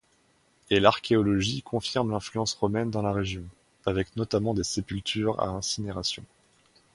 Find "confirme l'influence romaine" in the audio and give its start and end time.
1.61-2.89